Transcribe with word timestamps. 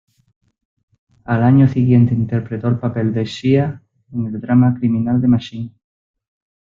Al 1.25 1.43
año 1.43 1.67
siguiente 1.67 2.15
interpretó 2.15 2.67
el 2.69 2.79
papel 2.79 3.13
de 3.13 3.23
Thea 3.25 3.83
en 4.11 4.25
el 4.25 4.41
drama 4.41 4.73
criminal 4.75 5.19
"Machine". 5.27 5.71